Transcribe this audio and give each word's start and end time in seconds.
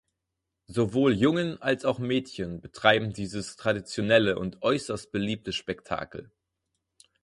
Sowohl 0.65 1.13
Jungen 1.13 1.61
als 1.61 1.85
auch 1.85 1.99
Mädchen 1.99 2.59
betreiben 2.59 3.13
dieses 3.13 3.55
traditionelle 3.55 4.39
und 4.39 4.63
äußerst 4.63 5.11
beliebte 5.11 5.53
Spektakel. 5.53 6.31